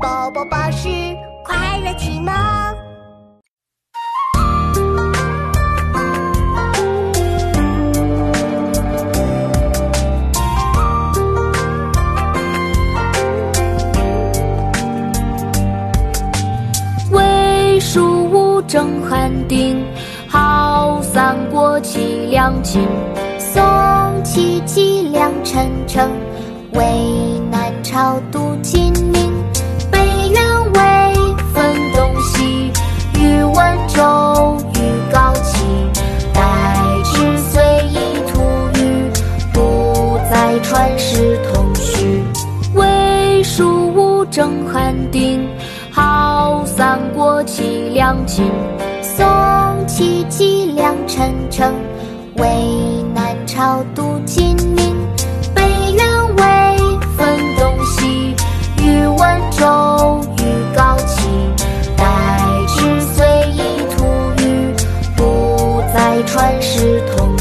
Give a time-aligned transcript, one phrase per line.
[0.00, 0.88] 宝宝巴士
[1.44, 2.32] 快乐启蒙。
[17.10, 19.84] 魏蜀吴郑汉鼎，
[20.28, 22.86] 号三国齐梁秦。
[23.38, 23.62] 宋
[24.22, 26.08] 齐齐梁陈城，
[26.74, 26.84] 魏
[27.50, 29.37] 南朝杜金陵。
[40.78, 42.22] 传世同序，
[42.74, 45.44] 魏蜀吴争汉鼎，
[45.90, 48.48] 号三国齐梁秦，
[49.02, 49.26] 宋
[49.88, 51.74] 齐齐梁陈陈，
[52.36, 52.46] 魏
[53.12, 54.94] 南朝杜金陵，
[55.52, 55.62] 北
[55.96, 56.76] 燕魏
[57.16, 58.36] 分东西，
[58.80, 61.28] 宇文周与高齐，
[61.96, 64.04] 代之隋一突
[64.36, 64.76] 厥，
[65.16, 67.37] 不再传世同。